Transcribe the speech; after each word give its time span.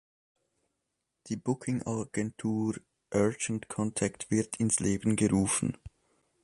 Die 1.27 1.35
Booking-Agentur 1.35 2.73
„urgent 3.13 3.67
contact“ 3.69 4.31
wird 4.31 4.55
ins 4.55 4.79
Leben 4.79 5.15
gerufen. 5.15 5.77